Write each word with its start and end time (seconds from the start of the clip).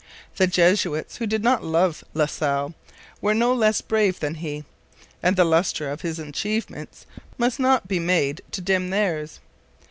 The 0.37 0.47
Jesuits, 0.47 1.17
who 1.17 1.27
did 1.27 1.43
not 1.43 1.63
love 1.63 2.03
La 2.15 2.25
Salle, 2.25 2.73
were 3.21 3.35
no 3.35 3.53
less 3.53 3.81
brave 3.81 4.19
than 4.19 4.33
he, 4.33 4.63
and 5.21 5.35
the 5.35 5.45
lustre 5.45 5.91
of 5.91 6.01
his 6.01 6.17
achievements 6.17 7.05
must 7.37 7.59
not 7.59 7.87
be 7.87 7.99
made 7.99 8.41
to 8.53 8.61
dim 8.61 8.89
theirs. 8.89 9.39